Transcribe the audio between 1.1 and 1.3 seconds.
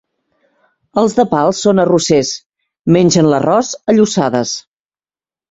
de